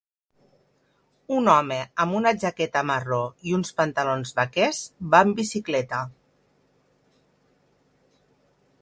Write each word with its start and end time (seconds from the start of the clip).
Un 1.39 1.49
home 1.55 1.77
amb 2.05 2.17
una 2.21 2.31
jaqueta 2.45 2.83
marró 2.93 3.21
i 3.51 3.55
uns 3.59 3.75
pantalons 3.83 4.33
vaquers 4.41 4.83
va 5.13 5.23
amb 5.27 5.41
bicicleta. 5.43 6.03